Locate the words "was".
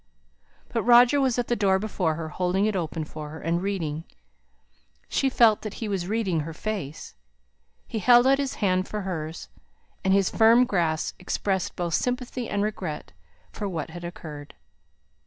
1.21-1.37, 5.87-6.07